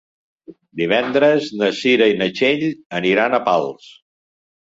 [0.79, 2.65] Divendres na Cira i na Txell
[3.01, 3.93] aniran a Pals.